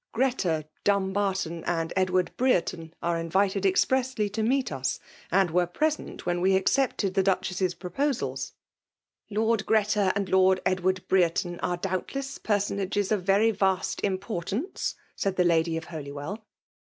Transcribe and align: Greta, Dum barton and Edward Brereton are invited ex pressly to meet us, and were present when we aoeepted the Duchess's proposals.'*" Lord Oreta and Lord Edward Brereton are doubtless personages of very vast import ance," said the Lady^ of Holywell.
Greta, 0.13 0.67
Dum 0.83 1.13
barton 1.13 1.63
and 1.65 1.93
Edward 1.95 2.31
Brereton 2.35 2.91
are 3.03 3.19
invited 3.19 3.67
ex 3.67 3.85
pressly 3.85 4.33
to 4.33 4.41
meet 4.41 4.71
us, 4.71 4.99
and 5.29 5.51
were 5.51 5.67
present 5.67 6.25
when 6.25 6.41
we 6.41 6.53
aoeepted 6.59 7.13
the 7.13 7.21
Duchess's 7.21 7.75
proposals.'*" 7.75 8.53
Lord 9.37 9.61
Oreta 9.67 10.11
and 10.15 10.27
Lord 10.27 10.59
Edward 10.65 11.07
Brereton 11.07 11.59
are 11.59 11.77
doubtless 11.77 12.39
personages 12.39 13.11
of 13.11 13.21
very 13.21 13.51
vast 13.51 14.01
import 14.03 14.51
ance," 14.51 14.95
said 15.15 15.35
the 15.35 15.43
Lady^ 15.43 15.77
of 15.77 15.85
Holywell. 15.85 16.47